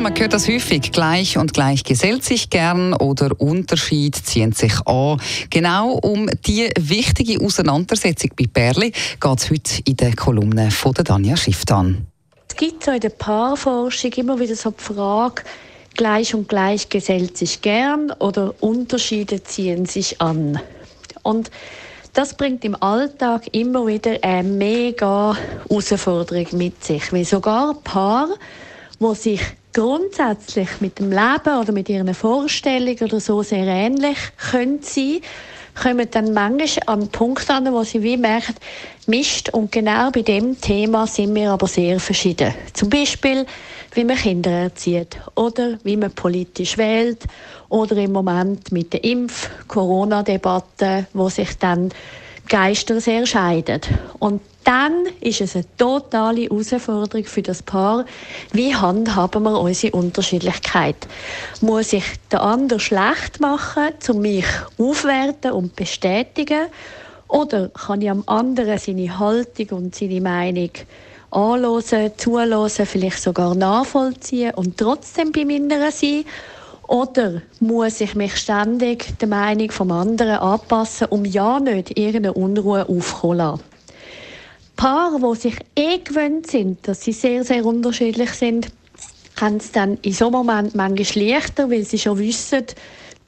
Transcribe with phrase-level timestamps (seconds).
[0.00, 0.92] Man hört das häufig.
[0.92, 5.20] Gleich und gleich gesellt sich gern oder Unterschied ziehen sich an.
[5.50, 11.36] Genau um die wichtige Auseinandersetzung bei Perli geht es heute in der Kolumne von Danja
[11.36, 12.06] Schifftan.
[12.48, 15.42] Es gibt so in der Paarforschung immer wieder so die Frage,
[15.96, 20.60] gleich und gleich gesellt sich gern oder Unterschiede ziehen sich an.
[21.22, 21.50] Und
[22.12, 25.36] das bringt im Alltag immer wieder eine mega
[25.68, 28.28] Herausforderung mit sich, weil sogar Paar,
[29.00, 29.40] wo sich
[29.72, 34.18] grundsätzlich mit dem Leben oder mit ihren Vorstellungen oder so sehr ähnlich
[34.50, 35.20] können sein,
[35.80, 38.54] kommen dann manchmal an einen Punkt an, wo sie wie merken,
[39.06, 42.52] Mist, und genau bei dem Thema sind wir aber sehr verschieden.
[42.74, 43.46] Zum Beispiel,
[43.92, 47.24] wie man Kinder erzieht oder wie man politisch wählt
[47.68, 51.90] oder im Moment mit der Impf-Corona-Debatte, wo sich dann
[52.48, 53.80] Geister sehr scheiden.
[54.18, 58.04] Und dann ist es eine totale Herausforderung für das Paar.
[58.52, 60.96] Wie handhaben wir unsere Unterschiedlichkeit?
[61.60, 64.44] Muss ich den anderen schlecht machen, um mich
[64.78, 66.66] aufwerten und bestätigen?
[67.28, 70.70] Oder kann ich am anderen seine Haltung und seine Meinung
[71.30, 76.24] anhören, zuhören, vielleicht sogar nachvollziehen und trotzdem bei mir sein?
[76.88, 82.88] Oder muss ich mich ständig der Meinung vom anderen anpassen, um ja nicht irgendeine Unruhe
[82.88, 83.62] aufzukommen lassen?
[84.74, 88.68] Paare, die sich eh gewöhnt sind, dass sie sehr, sehr unterschiedlich sind,
[89.38, 92.64] haben es dann in so einem Moment manchmal leichter, weil sie schon wissen,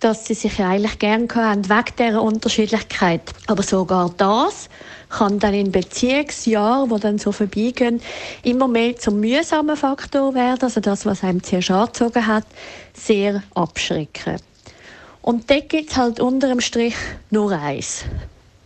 [0.00, 3.20] dass sie sich eigentlich gerne haben wegen dieser Unterschiedlichkeit.
[3.46, 4.68] Aber sogar das
[5.10, 8.00] kann dann in Beziehungsjahren, die dann so vorbeigehen,
[8.42, 12.44] immer mehr zum mühsamen Faktor werden, also das, was einem zuerst angezogen hat,
[12.94, 14.36] sehr abschrecken.
[15.22, 16.94] Und dort gibt es halt unter dem Strich
[17.30, 18.04] nur eins.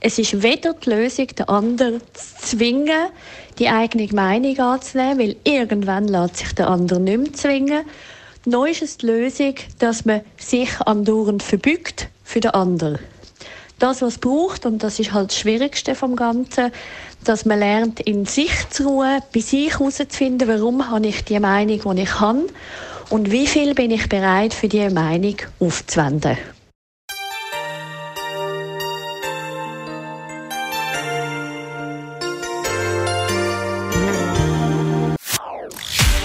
[0.01, 3.09] Es ist weder die Lösung, den anderen zu zwingen,
[3.59, 7.85] die eigene Meinung anzunehmen, weil irgendwann lässt sich der andere nicht mehr zwingen.
[8.47, 12.99] Neu ist die Lösung, dass man sich andauernd verbügt für den anderen.
[13.79, 16.71] Das, was es braucht, und das ist halt das Schwierigste vom Ganzen,
[17.25, 21.97] dass man lernt, in sich zu ruhen, bei sich herauszufinden, warum habe ich die Meinung,
[21.97, 22.47] die ich habe
[23.09, 26.37] und wie viel bin ich bereit, für diese Meinung aufzuwenden.